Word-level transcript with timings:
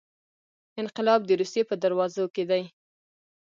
انقلاب 0.81 1.21
د 1.25 1.29
روسیې 1.39 1.63
په 1.69 1.75
دروازو 1.83 2.23
کې 2.35 2.43
دی. 2.49 2.63